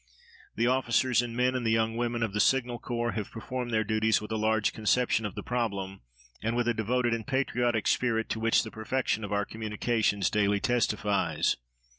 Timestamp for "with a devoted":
6.55-7.13